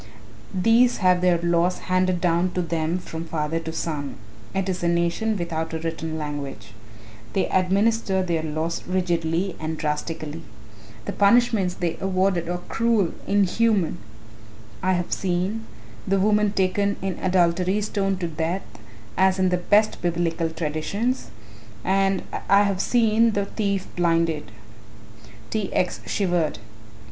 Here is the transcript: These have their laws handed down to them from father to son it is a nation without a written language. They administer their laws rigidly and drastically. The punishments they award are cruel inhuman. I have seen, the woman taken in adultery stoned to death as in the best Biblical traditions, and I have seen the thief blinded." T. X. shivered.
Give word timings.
These 0.51 0.97
have 0.97 1.21
their 1.21 1.37
laws 1.43 1.77
handed 1.85 2.19
down 2.19 2.53
to 2.53 2.63
them 2.63 2.97
from 2.97 3.23
father 3.25 3.59
to 3.59 3.71
son 3.71 4.15
it 4.51 4.67
is 4.67 4.81
a 4.81 4.87
nation 4.87 5.37
without 5.37 5.75
a 5.75 5.77
written 5.79 6.17
language. 6.17 6.73
They 7.33 7.47
administer 7.49 8.23
their 8.23 8.41
laws 8.41 8.81
rigidly 8.87 9.55
and 9.59 9.77
drastically. 9.77 10.41
The 11.05 11.11
punishments 11.13 11.75
they 11.75 11.99
award 12.01 12.49
are 12.49 12.57
cruel 12.67 13.13
inhuman. 13.27 13.99
I 14.81 14.93
have 14.93 15.13
seen, 15.13 15.67
the 16.07 16.19
woman 16.19 16.53
taken 16.53 16.97
in 17.03 17.19
adultery 17.19 17.79
stoned 17.81 18.19
to 18.21 18.27
death 18.27 18.65
as 19.17 19.37
in 19.37 19.49
the 19.49 19.57
best 19.57 20.01
Biblical 20.01 20.49
traditions, 20.49 21.29
and 21.83 22.23
I 22.49 22.63
have 22.63 22.81
seen 22.81 23.33
the 23.33 23.45
thief 23.45 23.85
blinded." 23.95 24.51
T. 25.51 25.71
X. 25.71 26.01
shivered. 26.07 26.57